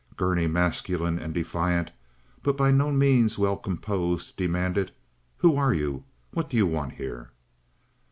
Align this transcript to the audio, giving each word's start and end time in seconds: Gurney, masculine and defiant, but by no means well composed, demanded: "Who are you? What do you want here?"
Gurney, 0.17 0.47
masculine 0.47 1.19
and 1.19 1.31
defiant, 1.31 1.91
but 2.41 2.57
by 2.57 2.71
no 2.71 2.91
means 2.91 3.37
well 3.37 3.55
composed, 3.55 4.35
demanded: 4.35 4.91
"Who 5.37 5.57
are 5.57 5.75
you? 5.75 6.05
What 6.31 6.49
do 6.49 6.57
you 6.57 6.65
want 6.65 6.93
here?" 6.93 7.29